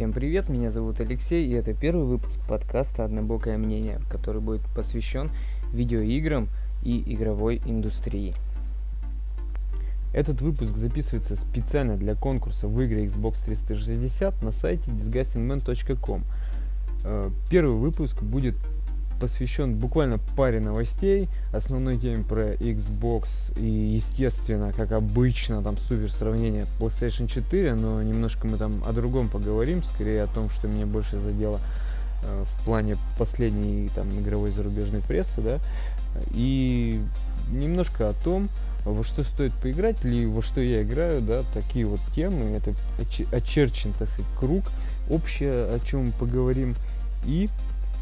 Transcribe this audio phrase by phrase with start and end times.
[0.00, 5.30] Всем привет, меня зовут Алексей, и это первый выпуск подкаста «Однобокое мнение», который будет посвящен
[5.74, 6.48] видеоиграм
[6.82, 8.32] и игровой индустрии.
[10.14, 16.24] Этот выпуск записывается специально для конкурса в игры Xbox 360 на сайте disgustingman.com.
[17.04, 18.54] Э, первый выпуск будет
[19.20, 26.66] посвящен буквально паре новостей, основной теме про Xbox и, естественно, как обычно, там супер сравнение
[26.80, 31.18] PlayStation 4, но немножко мы там о другом поговорим, скорее о том, что меня больше
[31.18, 31.60] задело
[32.24, 35.58] э, в плане последней там игровой зарубежной прессы, да,
[36.32, 37.00] и
[37.52, 38.48] немножко о том,
[38.84, 42.72] во что стоит поиграть или во что я играю, да, такие вот темы, это
[43.34, 44.64] очерчен, так сказать, круг,
[45.10, 46.74] общее, о чем мы поговорим,
[47.26, 47.50] и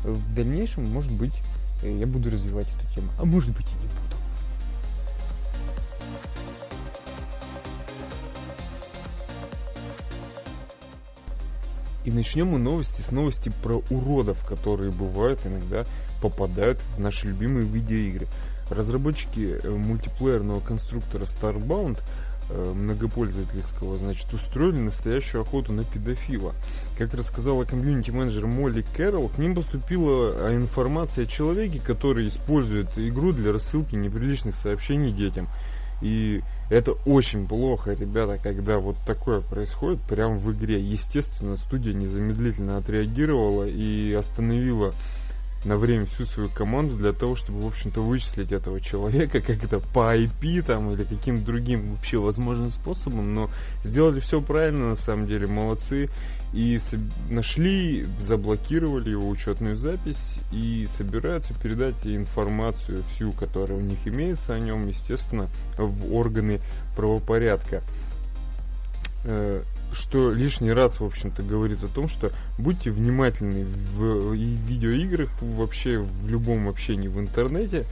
[0.05, 1.35] в дальнейшем, может быть,
[1.83, 4.09] э, я буду развивать эту тему, а может быть и не буду.
[12.05, 15.85] И начнем мы новости с новости про уродов, которые бывают иногда
[16.23, 18.27] попадают в наши любимые видеоигры.
[18.71, 21.99] Разработчики э, мультиплеерного конструктора Starbound
[22.55, 26.55] многопользовательского, значит, устроили настоящую охоту на педофила.
[26.97, 33.33] Как рассказала комьюнити-менеджер Молли Кэрролл, к ним поступила а, информация о человеке, который использует игру
[33.33, 35.49] для рассылки неприличных сообщений детям.
[36.01, 40.81] И это очень плохо, ребята, когда вот такое происходит прямо в игре.
[40.81, 44.93] Естественно, студия незамедлительно отреагировала и остановила
[45.65, 50.15] на время всю свою команду для того, чтобы, в общем-то, вычислить этого человека как-то по
[50.17, 53.51] IP там или каким-то другим вообще возможным способом, но
[53.85, 56.11] сделали все правильно, на самом деле, молодцы.
[56.55, 56.81] И
[57.29, 64.59] нашли, заблокировали его учетную запись и собираются передать информацию всю, которая у них имеется о
[64.59, 66.61] нем, естественно, в органы
[66.97, 67.83] правопорядка
[69.25, 69.63] э,
[69.93, 76.29] что лишний раз, в общем-то, говорит о том, что будьте внимательны в видеоиграх, вообще в
[76.29, 77.87] любом общении в интернете,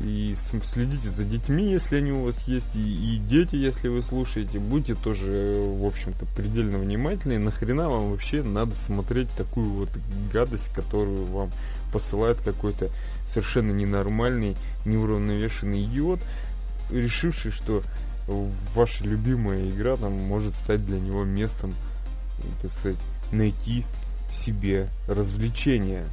[0.00, 2.78] и следите за детьми, если они у вас есть, и,
[3.14, 7.38] и дети, если вы слушаете, будьте тоже, в общем-то, предельно внимательны.
[7.38, 9.88] Нахрена вам вообще надо смотреть такую вот
[10.32, 11.50] гадость, которую вам
[11.92, 12.90] посылает какой-то
[13.32, 16.20] совершенно ненормальный, неуравновешенный идиот,
[16.90, 17.82] решивший, что
[18.74, 21.74] ваша любимая игра там может стать для него местом,
[22.62, 22.98] так сказать,
[23.32, 23.84] найти
[24.44, 26.04] себе развлечение.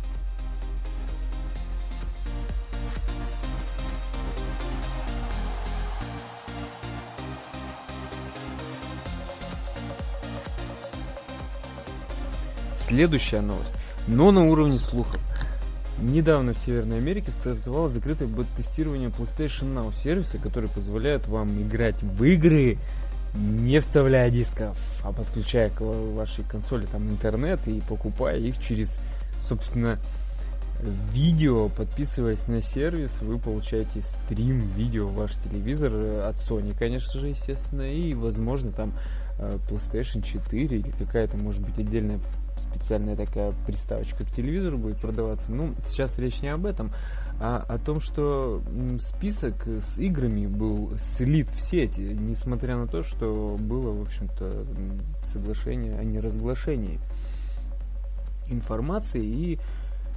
[12.88, 13.74] Следующая новость,
[14.08, 15.20] но на уровне слухов.
[16.02, 22.24] Недавно в Северной Америке стартовало закрытое бета-тестирование PlayStation Now сервиса, который позволяет вам играть в
[22.24, 22.78] игры,
[23.34, 29.00] не вставляя дисков, а подключая к вашей консоли там интернет и покупая их через,
[29.42, 30.00] собственно,
[31.14, 35.94] видео, подписываясь на сервис, вы получаете стрим видео в ваш телевизор
[36.28, 38.94] от Sony, конечно же, естественно, и, возможно, там
[39.40, 42.20] э, PlayStation 4 или какая-то, может быть, отдельная
[42.58, 45.52] специальная такая приставочка к телевизору будет продаваться.
[45.52, 46.92] Ну, сейчас речь не об этом,
[47.40, 48.62] а о том, что
[49.00, 54.66] список с играми был слит в сеть, несмотря на то, что было, в общем-то,
[55.26, 57.00] соглашение о неразглашении
[58.48, 59.60] информации и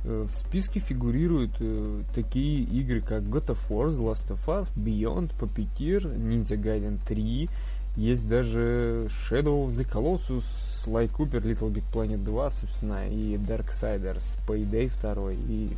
[0.04, 4.68] э, в списке фигурируют э, такие игры, как God of War, The Last of Us,
[4.76, 7.48] Beyond, Puppeteer, Ninja Gaiden 3,
[7.96, 10.44] есть даже Shadow of the Colossus,
[10.88, 15.70] Sly Cooper, Little Big Planet 2, собственно, и Darksiders, Payday 2 и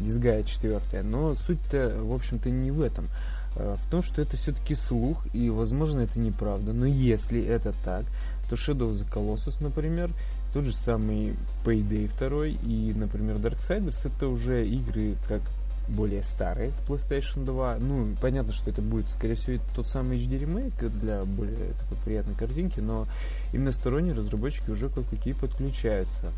[0.00, 1.02] Disgaea 4.
[1.02, 3.08] Но суть-то, в общем-то, не в этом.
[3.56, 6.72] А в том, что это все-таки слух, и, возможно, это неправда.
[6.72, 8.04] Но если это так,
[8.48, 10.10] то Shadow of the Colossus, например,
[10.54, 11.34] тот же самый
[11.64, 15.42] Payday 2 и, например, Darksiders, это уже игры как
[15.88, 17.78] более старые с PlayStation 2.
[17.80, 22.34] Ну, понятно, что это будет, скорее всего, тот самый HD ремейк для более такой приятной
[22.34, 23.06] картинки, но
[23.52, 26.32] именно сторонние разработчики уже кое-какие подключаются.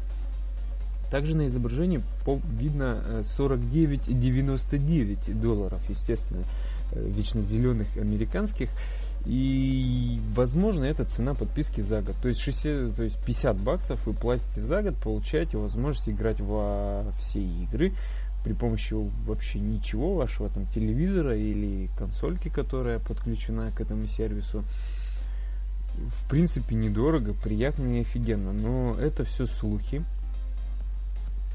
[1.10, 2.02] Также на изображении
[2.58, 6.42] видно 49,99 э, долларов, естественно,
[6.92, 8.70] э, вечно зеленых американских.
[9.26, 12.14] И, возможно, это цена подписки за год.
[12.20, 17.04] То есть, 60, то есть 50 баксов вы платите за год, получаете возможность играть во
[17.18, 17.92] все игры
[18.44, 18.94] при помощи
[19.26, 24.64] вообще ничего вашего там телевизора или консольки, которая подключена к этому сервису.
[25.96, 30.04] В принципе, недорого, приятно и офигенно, но это все слухи.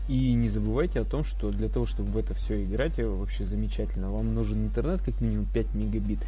[0.08, 4.12] И не забывайте о том, что для того, чтобы в это все играть, вообще замечательно,
[4.12, 6.20] вам нужен интернет как минимум 5 мегабит.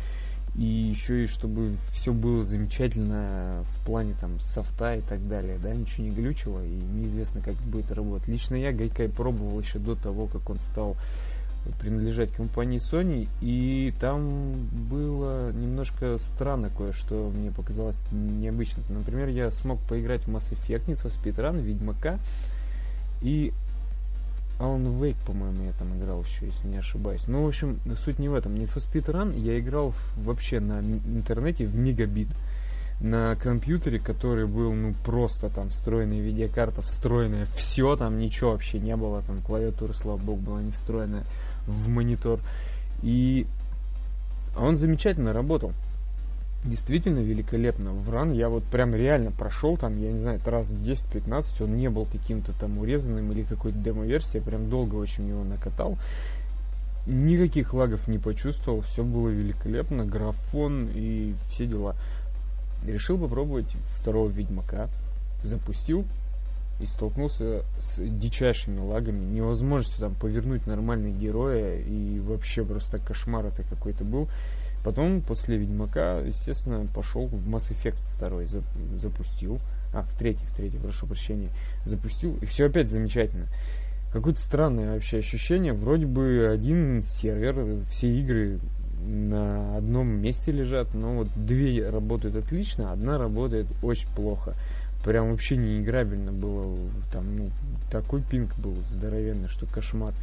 [0.56, 5.74] И еще и чтобы все было замечательно в плане там софта и так далее, да,
[5.74, 8.28] ничего не глючило и неизвестно, как будет работать.
[8.28, 10.98] Лично я Гайкай пробовал еще до того, как он стал
[11.80, 14.54] принадлежать компании Sony, и там
[14.90, 18.84] было немножко странно кое-что мне показалось необычным.
[18.90, 22.20] Например, я смог поиграть в Mass Effect, Need for Speed Run, Ведьмака,
[23.22, 23.54] и
[24.62, 27.22] Alan Wake, по-моему, я там играл еще, если не ошибаюсь.
[27.28, 28.54] Ну, в общем, суть не в этом.
[28.54, 32.28] Need for Speed Run я играл вообще на интернете в мегабит.
[33.00, 38.96] На компьютере, который был, ну, просто там встроенная видеокарта, встроенная все, там ничего вообще не
[38.96, 41.24] было, там клавиатура, слава богу, была не встроенная
[41.66, 42.40] в монитор.
[43.02, 43.48] И
[44.56, 45.74] он замечательно работал.
[46.64, 47.92] Действительно великолепно.
[47.92, 51.90] В ран я вот прям реально прошел там, я не знаю, раз 10-15, он не
[51.90, 55.98] был каким-то там урезанным или какой-то демо-версией, я прям долго очень его накатал.
[57.08, 61.96] Никаких лагов не почувствовал, все было великолепно, графон и все дела.
[62.86, 64.88] Решил попробовать второго Ведьмака,
[65.44, 66.06] запустил,
[66.80, 73.64] и столкнулся с дичайшими лагами, невозможностью там повернуть нормального героя, и вообще просто кошмар это
[73.64, 74.28] какой-то был.
[74.84, 78.62] Потом, после Ведьмака, естественно, пошел в Mass Effect 2,
[79.00, 79.60] запустил,
[79.94, 81.50] а, в третий, в третий, прошу прощения,
[81.86, 83.48] запустил, и все опять замечательно.
[84.12, 88.60] Какое-то странное вообще ощущение, вроде бы один сервер, все игры
[89.04, 94.54] на одном месте лежат, но вот две работают отлично, одна работает очень плохо
[95.04, 96.78] прям вообще не играбельно было.
[97.12, 97.50] Там, ну,
[97.92, 100.14] такой пинг был здоровенный, что кошмар.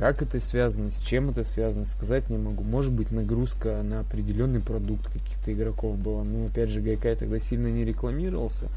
[0.00, 2.64] Как это связано, с чем это связано, сказать не могу.
[2.64, 6.24] Может быть, нагрузка на определенный продукт каких-то игроков была.
[6.24, 8.68] Но, опять же, Гайкай тогда сильно не рекламировался.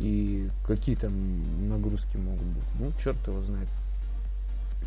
[0.00, 1.12] И какие там
[1.68, 2.64] нагрузки могут быть.
[2.80, 3.68] Ну, черт его знает.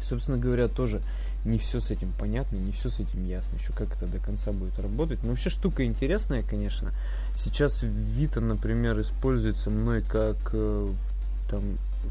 [0.04, 1.02] Собственно говоря, тоже
[1.46, 4.52] не все с этим понятно, не все с этим ясно, еще как это до конца
[4.52, 5.24] будет работать.
[5.24, 6.92] Но вообще штука интересная, конечно.
[7.42, 10.88] Сейчас Vita, например, используется мной как э,
[11.50, 11.62] там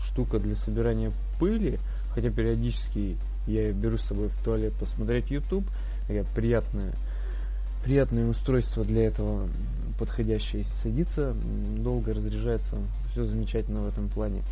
[0.00, 1.78] штука для собирания пыли,
[2.14, 5.66] хотя периодически я беру с собой в туалет посмотреть YouTube.
[6.08, 6.92] Такая приятная,
[7.84, 9.48] приятное устройство для этого
[9.98, 10.64] подходящее.
[10.82, 11.34] Садится,
[11.78, 12.76] долго разряжается,
[13.10, 14.42] все замечательно в этом плане.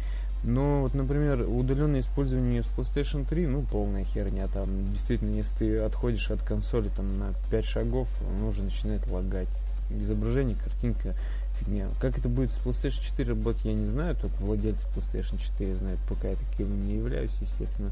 [0.44, 4.46] Но вот, например, удаленное использование с PlayStation 3, ну, полная херня.
[4.48, 9.48] Там действительно, если ты отходишь от консоли там на 5 шагов, он уже начинает лагать.
[9.90, 11.14] Изображение, картинка,
[11.58, 11.88] фигня.
[11.98, 16.00] Как это будет с PlayStation 4 работать, я не знаю, только владельцы PlayStation 4 знают,
[16.08, 17.90] пока я таким не являюсь, естественно.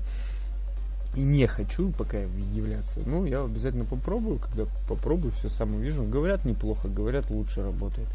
[1.14, 3.00] И не хочу пока являться.
[3.05, 6.05] Ну, я обязательно попробую, когда попробую, все сам увижу.
[6.05, 8.09] Говорят, неплохо, говорят, лучше работает.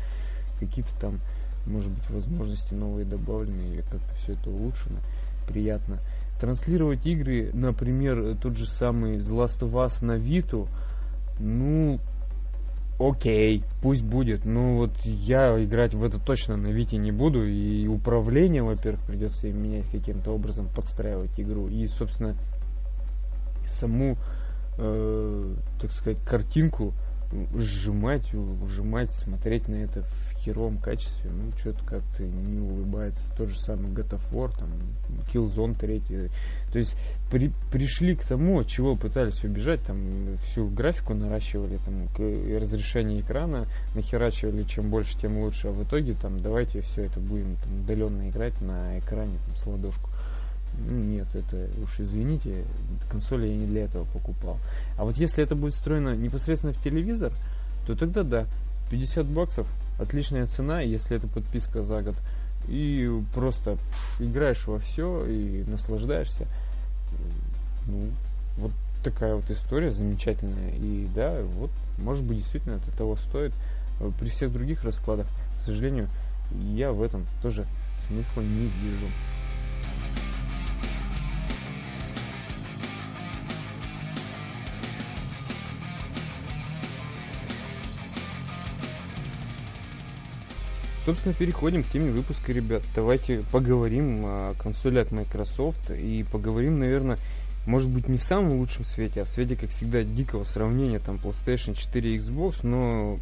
[0.60, 1.20] Какие-то там
[1.68, 5.00] может быть, возможности новые добавлены или как-то все это улучшено.
[5.48, 6.00] Приятно.
[6.40, 10.68] Транслировать игры, например, тот же самый The Last of Us на Виту,
[11.40, 12.00] ну,
[13.00, 14.46] окей, пусть будет.
[14.46, 17.46] Ну вот я играть в это точно на Вите не буду.
[17.46, 21.68] И управление, во-первых, придется менять каким-то образом, подстраивать игру.
[21.68, 22.36] И, собственно,
[23.68, 24.18] саму,
[24.78, 26.94] э, так сказать, картинку
[27.56, 30.06] сжимать, ужимать, смотреть на это
[30.48, 33.22] херовом качестве, ну, что-то как-то не улыбается.
[33.38, 33.92] Тот же самый
[34.32, 34.70] War, там,
[35.34, 36.30] Killzone 3.
[36.72, 36.96] То есть
[37.30, 39.98] при, пришли к тому, от чего пытались убежать, там,
[40.46, 42.08] всю графику наращивали, там,
[42.62, 45.68] разрешение экрана нахерачивали, чем больше, тем лучше.
[45.68, 49.66] А в итоге, там, давайте все это будем там, удаленно играть на экране, там, с
[49.66, 50.10] ладошку.
[50.78, 52.64] Ну, нет, это уж извините,
[53.10, 54.58] консоли я не для этого покупал.
[54.98, 57.34] А вот если это будет встроено непосредственно в телевизор,
[57.86, 58.46] то тогда да,
[58.92, 59.68] 50 баксов
[60.00, 62.16] отличная цена, если это подписка за год.
[62.68, 66.46] И просто пш, играешь во все и наслаждаешься.
[67.88, 68.10] Ну,
[68.58, 68.72] вот
[69.04, 70.72] такая вот история замечательная.
[70.72, 73.54] И да, вот, может быть, действительно это того стоит.
[74.20, 75.28] При всех других раскладах,
[75.62, 76.08] к сожалению,
[76.52, 77.66] я в этом тоже
[78.08, 79.08] смысла не вижу.
[91.08, 92.84] Собственно, переходим к теме выпуска, ребят.
[92.94, 97.18] Давайте поговорим о консоли от Microsoft и поговорим, наверное,
[97.66, 101.16] может быть, не в самом лучшем свете, а в свете, как всегда, дикого сравнения там
[101.16, 103.20] PlayStation 4 и Xbox, но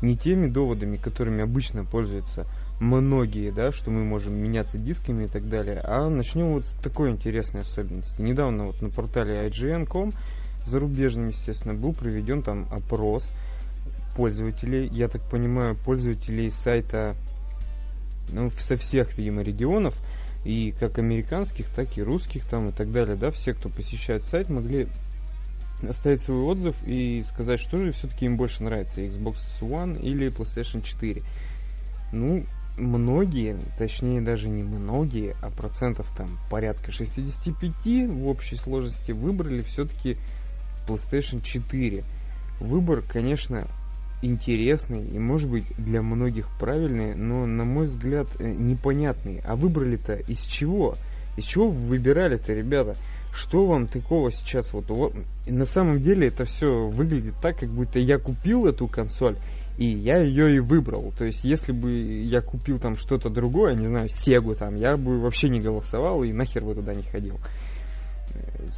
[0.00, 2.46] не теми доводами, которыми обычно пользуются
[2.78, 7.10] многие, да, что мы можем меняться дисками и так далее, а начнем вот с такой
[7.10, 8.22] интересной особенности.
[8.22, 10.12] Недавно вот на портале IGN.com,
[10.66, 13.28] зарубежным, естественно, был проведен там опрос–
[14.18, 17.14] пользователей, я так понимаю, пользователей сайта
[18.32, 19.94] ну, со всех, видимо, регионов,
[20.44, 24.50] и как американских, так и русских там и так далее, да, все, кто посещает сайт,
[24.50, 24.88] могли
[25.88, 30.82] оставить свой отзыв и сказать, что же все-таки им больше нравится, Xbox One или PlayStation
[30.82, 31.22] 4.
[32.12, 32.44] Ну,
[32.76, 40.16] многие, точнее даже не многие, а процентов там порядка 65 в общей сложности выбрали все-таки
[40.88, 42.02] PlayStation 4.
[42.58, 43.68] Выбор, конечно,
[44.22, 49.40] интересный и, может быть, для многих правильный, но, на мой взгляд, э, непонятный.
[49.44, 50.96] А выбрали-то из чего?
[51.36, 52.96] Из чего вы выбирали-то, ребята?
[53.32, 55.14] Что вам такого сейчас вот, вот?
[55.46, 59.36] На самом деле это все выглядит так, как будто я купил эту консоль,
[59.76, 61.12] и я ее и выбрал.
[61.16, 61.90] То есть, если бы
[62.22, 66.32] я купил там что-то другое, не знаю, Сегу там, я бы вообще не голосовал и
[66.32, 67.38] нахер бы туда не ходил.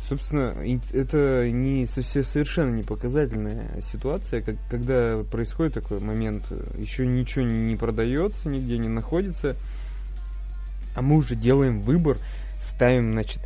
[0.09, 0.55] Собственно,
[0.93, 6.45] это не совершенно не показательная ситуация, как, когда происходит такой момент,
[6.77, 9.57] еще ничего не продается, нигде не находится,
[10.95, 12.19] а мы уже делаем выбор,
[12.61, 13.41] ставим, значит,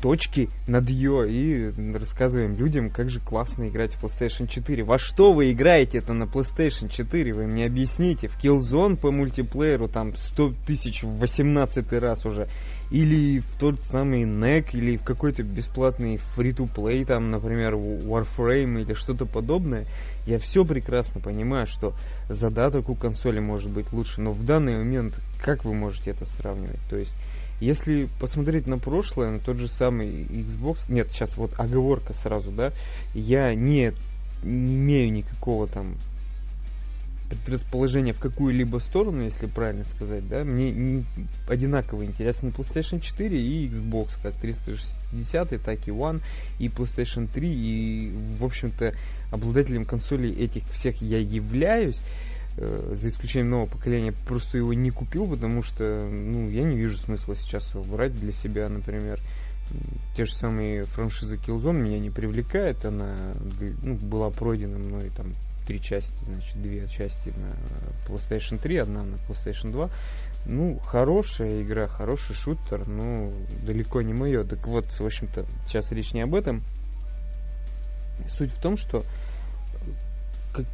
[0.00, 4.84] точки над ее и рассказываем людям, как же классно играть в PlayStation 4.
[4.84, 7.32] Во что вы играете это на PlayStation 4?
[7.32, 8.28] Вы мне объясните.
[8.28, 12.48] В Killzone по мультиплееру там 100 тысяч в 18 раз уже.
[12.94, 19.26] Или в тот самый NEC, или в какой-то бесплатный free-to-play, там, например, Warframe или что-то
[19.26, 19.86] подобное.
[20.26, 21.92] Я все прекрасно понимаю, что
[22.28, 26.78] задаток у консоли может быть лучше, но в данный момент как вы можете это сравнивать?
[26.88, 27.12] То есть
[27.60, 32.70] если посмотреть на прошлое, на тот же самый Xbox, нет, сейчас вот оговорка сразу, да,
[33.12, 33.92] я не,
[34.44, 35.96] не имею никакого там
[37.28, 41.04] предрасположения в какую-либо сторону, если правильно сказать, да, мне не
[41.48, 46.20] одинаково интересно PlayStation 4 и Xbox, как 360, так и One,
[46.58, 48.94] и PlayStation 3, и, в общем-то,
[49.30, 52.00] обладателем консолей этих всех я являюсь,
[52.56, 56.96] Э, за исключением нового поколения, просто его не купил, потому что, ну, я не вижу
[56.98, 59.18] смысла сейчас его брать для себя, например.
[60.16, 63.34] Те же самые франшизы Killzone меня не привлекает, она
[63.82, 65.34] ну, была пройдена мной там
[65.66, 69.90] три части, значит, две части на PlayStation 3, одна на PlayStation 2.
[70.46, 74.44] Ну, хорошая игра, хороший шутер, но далеко не мое.
[74.44, 76.62] Так вот, в общем-то, сейчас речь не об этом.
[78.28, 79.04] Суть в том, что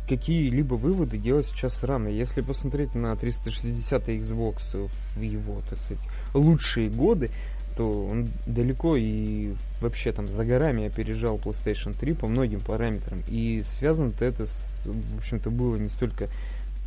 [0.08, 2.08] какие-либо выводы делать сейчас рано.
[2.08, 6.02] Если посмотреть на 360 Xbox в его, так сказать,
[6.34, 7.30] лучшие годы,
[7.76, 13.22] то он далеко и вообще там за горами опережал PlayStation 3 по многим параметрам.
[13.28, 16.28] И связано-то это, с, в общем-то, было не столько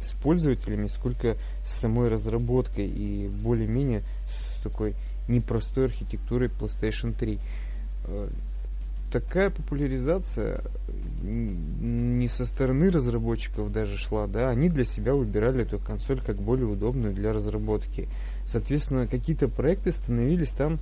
[0.02, 4.96] с пользователями, сколько с самой разработкой и более-менее с такой
[5.28, 7.40] непростой архитектурой PlayStation 3
[9.14, 10.62] такая популяризация
[11.22, 16.66] не со стороны разработчиков даже шла, да, они для себя выбирали эту консоль как более
[16.66, 18.10] удобную для разработки.
[18.48, 20.80] Соответственно, какие-то проекты становились там,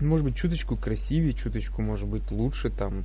[0.00, 3.04] может быть, чуточку красивее, чуточку, может быть, лучше, там,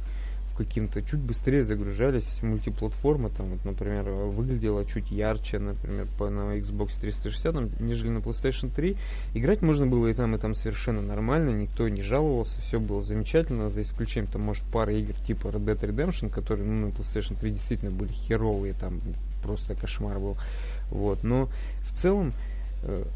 [0.60, 6.92] каким-то чуть быстрее загружались мультиплатформа, там, вот, например, выглядела чуть ярче, например, по, на Xbox
[7.00, 8.98] 360, нежели на PlayStation 3.
[9.36, 13.70] Играть можно было и там, и там совершенно нормально, никто не жаловался, все было замечательно,
[13.70, 17.52] за исключением, там, может, пары игр типа Red Dead Redemption, которые, ну, на PlayStation 3
[17.52, 19.00] действительно были херовые, там,
[19.42, 20.38] просто кошмар был.
[20.92, 21.48] Вот, но
[21.90, 22.34] в целом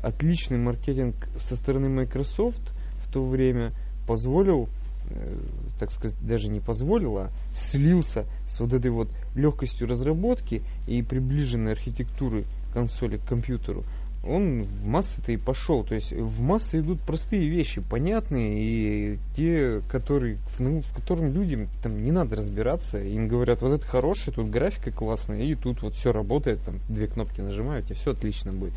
[0.02, 2.62] отличный маркетинг со стороны Microsoft
[3.06, 3.72] в то время
[4.08, 4.70] позволил
[5.10, 5.38] Э,
[5.80, 12.46] так сказать, даже не позволила, слился с вот этой вот легкостью разработки и приближенной архитектуры
[12.74, 13.84] консоли к компьютеру,
[14.26, 15.84] он в массы-то и пошел.
[15.84, 21.68] То есть в массы идут простые вещи, понятные, и те, которые, ну, в которым людям
[21.82, 23.00] там не надо разбираться.
[23.00, 27.08] Им говорят, вот это хорошее, тут графика классная, и тут вот все работает, там две
[27.08, 28.74] кнопки нажимают, и все отлично будет.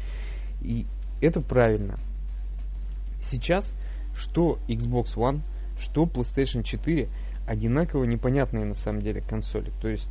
[0.67, 0.87] И
[1.21, 1.99] это правильно.
[3.23, 3.73] Сейчас
[4.15, 5.41] что Xbox One–
[5.79, 7.09] что PlayStation 4
[7.47, 9.71] одинаково непонятные на самом деле консоли.
[9.81, 10.09] То есть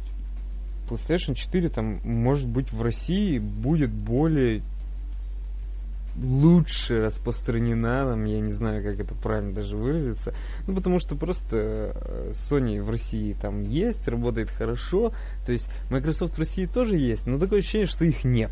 [0.89, 4.61] PlayStation 4 там, может быть, в России будет более
[6.17, 10.33] лучше распространена, там, я не знаю, как это правильно даже выразиться,
[10.65, 11.57] ну, потому что просто
[11.93, 15.11] э, Sony в России там есть, работает хорошо,
[15.45, 18.51] то есть Microsoft в России тоже есть, но такое ощущение, что их нет.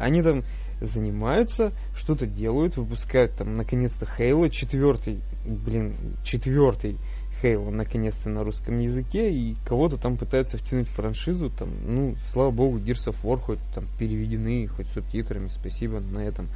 [0.00, 0.42] Они там
[0.80, 6.96] занимаются, что-то делают, выпускают там наконец-то Halo 4, блин, четвертый
[7.42, 12.50] Halo наконец-то на русском языке, и кого-то там пытаются втянуть в франшизу, там, ну, слава
[12.50, 16.48] богу, Gears of War хоть там переведены, хоть субтитрами, спасибо на этом,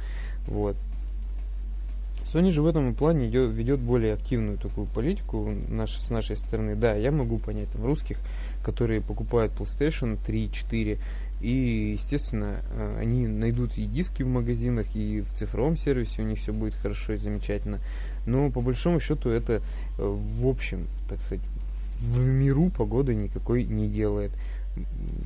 [0.47, 0.75] вот.
[2.31, 6.75] Sony же в этом плане идет, ведет более активную такую политику наш, с нашей стороны.
[6.75, 8.19] Да, я могу понять там русских,
[8.63, 10.97] которые покупают PlayStation 3, 4,
[11.41, 16.39] и, естественно, э, они найдут и диски в магазинах, и в цифровом сервисе у них
[16.39, 17.79] все будет хорошо и замечательно.
[18.25, 19.59] Но по большому счету это, э,
[19.97, 21.43] в общем, так сказать,
[21.99, 24.31] в миру погода никакой не делает.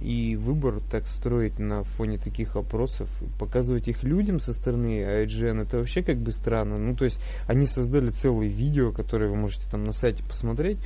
[0.01, 5.77] И выбор так строить на фоне таких опросов, показывать их людям со стороны IGN, это
[5.77, 6.79] вообще как бы странно.
[6.79, 10.79] Ну, то есть, они создали целое видео, которое вы можете там на сайте посмотреть,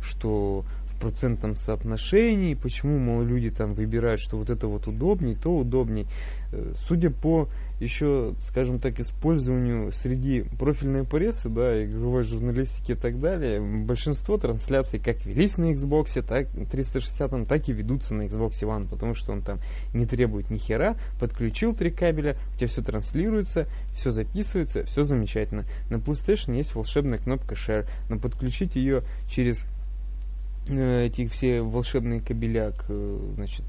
[0.00, 0.64] что
[0.96, 6.06] в процентном соотношении, почему, мол, люди там выбирают, что вот это вот удобней, то удобней.
[6.52, 7.48] Э, судя по
[7.80, 14.98] еще, скажем так, использованию среди профильной прессы, да, игровой журналистики и так далее, большинство трансляций
[14.98, 19.42] как велись на Xbox, так 360, так и ведутся на Xbox One, потому что он
[19.42, 19.58] там
[19.92, 25.66] не требует ни хера, подключил три кабеля, у тебя все транслируется, все записывается, все замечательно.
[25.90, 29.62] На PlayStation есть волшебная кнопка Share, но подключить ее через
[30.68, 33.64] эти все волшебные кабеля к, э, значит,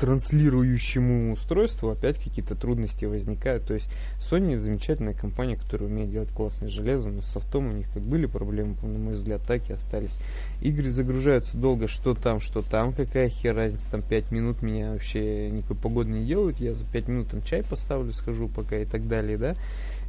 [0.00, 3.66] транслирующему устройству опять какие-то трудности возникают.
[3.66, 3.86] То есть
[4.18, 8.24] Sony замечательная компания, которая умеет делать классное железо, но с софтом у них как были
[8.24, 10.14] проблемы, на мой взгляд, так и остались.
[10.62, 15.50] Игры загружаются долго, что там, что там, какая хер разница, там 5 минут меня вообще
[15.50, 19.06] никакой погоды не делают, я за 5 минут там чай поставлю, схожу пока и так
[19.06, 19.54] далее, да.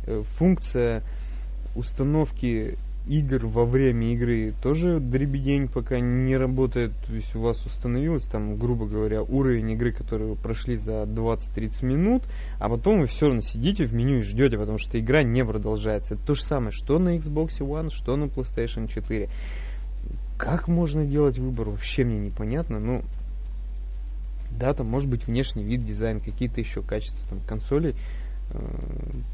[0.08, 1.04] Э, функция
[1.76, 2.78] установки
[3.08, 6.92] игр во время игры тоже дребедень пока не работает.
[7.08, 12.24] То есть у вас установилось там, грубо говоря, уровень игры, которую прошли за 20-30 минут,
[12.60, 16.14] а потом вы все равно сидите в меню и ждете, потому что игра не продолжается.
[16.14, 19.30] Это то же самое, что на Xbox One, что на PlayStation 4.
[20.38, 22.80] Как можно делать выбор, вообще мне непонятно.
[22.80, 23.04] Ну,
[24.60, 27.96] да, там может быть внешний вид, дизайн, какие-то еще качества там консолей,
[28.52, 28.60] э,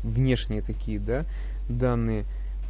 [0.04, 1.26] внешние такие, да,
[1.70, 2.26] данные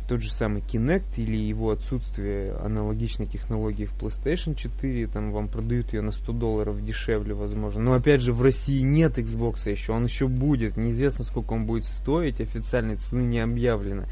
[0.08, 5.94] тот же самый Kinect или его отсутствие аналогичной технологии в PlayStation 4, там вам продают
[5.94, 7.82] ее на 100 долларов дешевле, возможно.
[7.82, 11.86] Но опять же, в России нет Xbox еще, он еще будет, неизвестно сколько он будет
[11.86, 14.06] стоить, официальной цены не объявлено.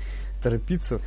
[0.43, 0.99] Торопиться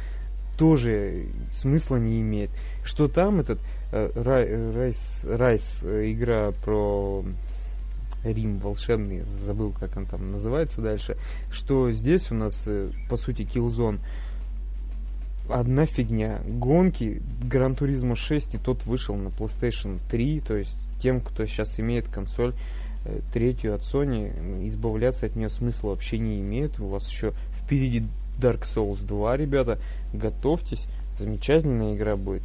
[0.56, 2.50] тоже смысла не имеет.
[2.82, 3.60] Что там этот
[3.92, 7.24] э, Райс, Райс э, игра про
[8.24, 11.16] Рим волшебный, забыл, как он там называется дальше,
[11.52, 13.98] что здесь у нас, э, по сути, Killzone
[15.48, 16.40] одна фигня.
[16.46, 21.78] Гонки Гран Туризма 6 и тот вышел на PlayStation 3, то есть тем, кто сейчас
[21.78, 22.54] имеет консоль
[23.04, 26.78] э, третью от Sony, избавляться от нее смысла вообще не имеет.
[26.80, 28.04] У вас еще впереди
[28.38, 29.78] Dark Souls 2, ребята,
[30.12, 30.86] готовьтесь,
[31.18, 32.42] замечательная игра будет.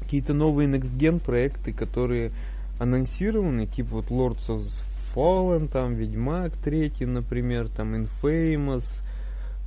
[0.00, 2.32] Какие-то новые Next Gen проекты, которые
[2.78, 4.64] анонсированы, типа вот Lords of
[5.14, 8.84] Fallen, там Ведьмак 3, например, там Infamous,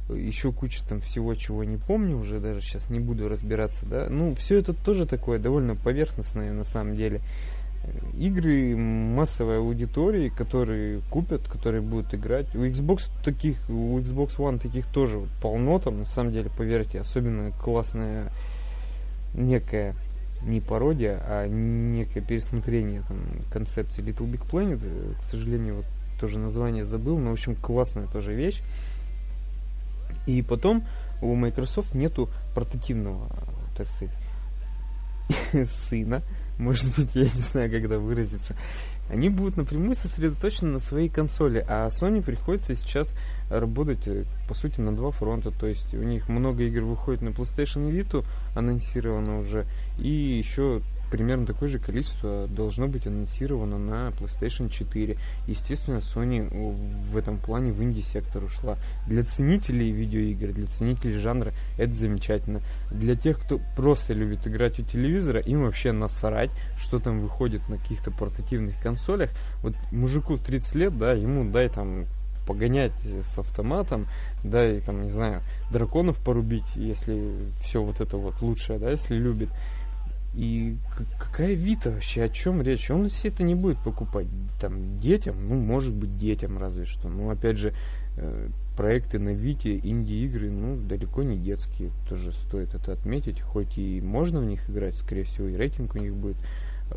[0.10, 4.08] еще куча там всего, чего не помню уже, даже сейчас не буду разбираться, да.
[4.10, 7.22] Ну, все это тоже такое довольно поверхностное на самом деле.
[8.18, 12.54] Игры массовой аудитории, которые купят, которые будут играть.
[12.56, 17.52] У Xbox таких, у Xbox One таких тоже полно там, на самом деле, поверьте, особенно
[17.52, 18.32] классная
[19.34, 19.96] некая
[20.46, 23.18] не пародия, а некое пересмотрение там,
[23.52, 24.80] концепции Little Big Planet.
[25.20, 25.86] К сожалению, вот
[26.20, 28.62] тоже название забыл, но в общем классная тоже вещь.
[30.26, 30.86] И потом
[31.22, 33.30] у Microsoft нету портативного,
[33.78, 34.16] так сказать,
[35.70, 36.22] сына,
[36.58, 38.56] может быть, я не знаю, когда выразиться.
[39.10, 43.14] Они будут напрямую сосредоточены на своей консоли, а Sony приходится сейчас
[43.50, 45.52] работать, э, по сути, на два фронта.
[45.52, 49.66] То есть у них много игр выходит на PlayStation Vita, анонсировано уже,
[49.98, 50.82] и еще
[51.14, 55.16] примерно такое же количество должно быть анонсировано на PlayStation 4.
[55.46, 56.50] Естественно, Sony
[57.12, 58.80] в этом плане в инди-сектор ушла.
[59.06, 62.62] Для ценителей видеоигр, для ценителей жанра это замечательно.
[62.90, 66.50] Для тех, кто просто любит играть у телевизора, им вообще насрать,
[66.80, 69.30] что там выходит на каких-то портативных консолях.
[69.62, 72.06] Вот мужику в 30 лет, да, ему дай там
[72.48, 72.92] погонять
[73.32, 74.08] с автоматом,
[74.44, 79.14] да, и там, не знаю, драконов порубить, если все вот это вот лучшее, да, если
[79.14, 79.50] любит.
[80.34, 80.78] И
[81.20, 82.90] какая Вита вообще, о чем речь?
[82.90, 84.28] Он все это не будет покупать
[84.60, 87.08] там детям, ну, может быть, детям разве что.
[87.08, 87.74] Но опять же,
[88.18, 93.42] э, проекты на Вите, инди-игры, ну, далеко не детские, тоже стоит это отметить.
[93.42, 96.38] Хоть и можно в них играть, скорее всего, и рейтинг у них будет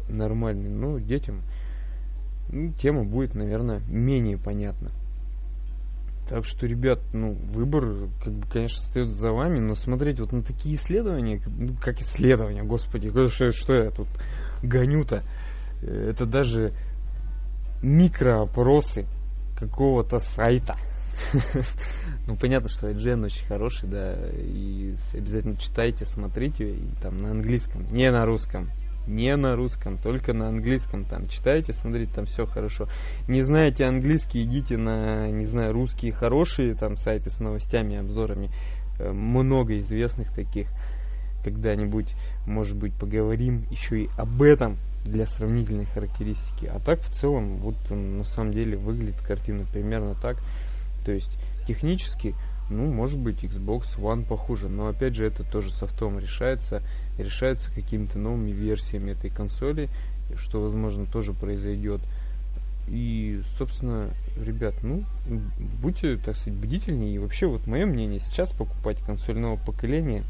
[0.08, 1.42] нормальный, но детям
[2.50, 4.90] ну, тема будет, наверное, менее понятна.
[6.28, 10.42] Так что, ребят, ну, выбор, как бы, конечно, остается за вами, но смотреть вот на
[10.42, 14.08] такие исследования, ну, как исследования, господи, что, что я тут
[14.62, 15.22] гоню-то,
[15.82, 16.72] это даже
[17.82, 19.06] микроопросы
[19.58, 20.74] какого-то сайта.
[22.26, 27.86] Ну, понятно, что IGN очень хороший, да, и обязательно читайте, смотрите, и там на английском,
[27.92, 28.68] не на русском,
[29.06, 32.88] не на русском, только на английском там читайте, смотрите, там все хорошо.
[33.28, 38.50] Не знаете английский, идите на, не знаю, русские хорошие там сайты с новостями, обзорами,
[38.98, 40.68] э, много известных таких.
[41.46, 42.12] когда-нибудь,
[42.44, 46.66] может быть, поговорим еще и об этом для сравнительной характеристики.
[46.66, 50.38] А так в целом, вот он на самом деле выглядит картина примерно так.
[51.04, 51.30] То есть
[51.68, 52.34] технически,
[52.68, 56.82] ну, может быть, Xbox One похуже, но опять же это тоже софтом решается,
[57.18, 59.88] решается какими-то новыми версиями этой консоли,
[60.36, 62.00] что, возможно, тоже произойдет.
[62.88, 65.04] И, собственно, ребят, ну,
[65.82, 67.14] будьте, так сказать, бдительнее.
[67.14, 70.24] И вообще, вот мое мнение, сейчас покупать консоль нового поколения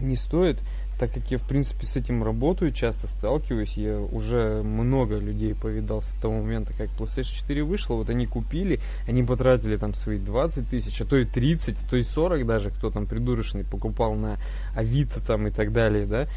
[0.00, 0.58] не стоит,
[0.98, 6.02] так как я, в принципе, с этим работаю, часто сталкиваюсь, я уже много людей повидал
[6.02, 10.68] с того момента, как PlayStation 4 вышла, вот они купили, они потратили там свои 20
[10.68, 14.38] тысяч, а то и 30, а то и 40 даже, кто там придурочный покупал на
[14.74, 16.28] Авито там и так далее, да,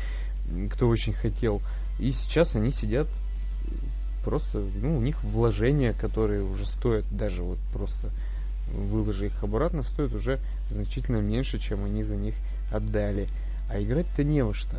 [0.71, 1.61] кто очень хотел.
[1.99, 3.07] И сейчас они сидят
[4.23, 8.09] просто, ну, у них вложения, которые уже стоят даже вот просто
[8.71, 10.39] выложи их обратно, стоят уже
[10.69, 12.35] значительно меньше, чем они за них
[12.71, 13.27] отдали.
[13.69, 14.77] А играть-то не во что.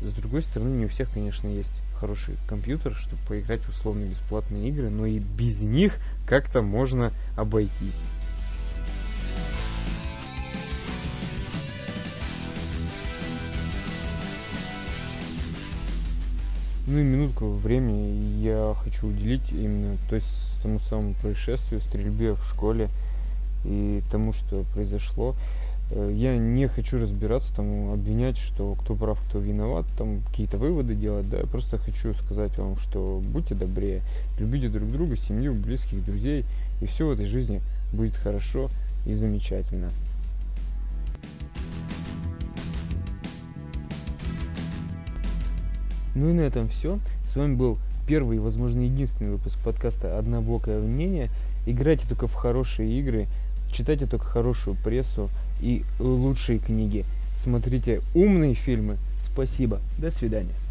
[0.00, 4.68] С другой стороны, не у всех, конечно, есть хороший компьютер, чтобы поиграть в условно бесплатные
[4.68, 8.00] игры, но и без них как-то можно обойтись.
[16.86, 20.26] Ну и минутку времени я хочу уделить именно то есть
[20.62, 22.88] тому самому происшествию, стрельбе в школе
[23.64, 25.36] и тому, что произошло.
[25.94, 30.94] Э, я не хочу разбираться, там, обвинять, что кто прав, кто виноват, там какие-то выводы
[30.94, 34.00] делать, да, я просто хочу сказать вам, что будьте добрее,
[34.38, 36.44] любите друг друга, семью, близких, друзей,
[36.80, 37.60] и все в этой жизни
[37.92, 38.70] будет хорошо
[39.04, 39.90] и замечательно.
[46.14, 46.98] Ну и на этом все.
[47.28, 51.28] С вами был первый и, возможно, единственный выпуск подкаста «Однобокое мнение».
[51.64, 53.28] Играйте только в хорошие игры,
[53.72, 55.30] читайте только хорошую прессу
[55.62, 57.04] и лучшие книги.
[57.42, 58.98] Смотрите умные фильмы.
[59.24, 59.80] Спасибо.
[59.98, 60.61] До свидания.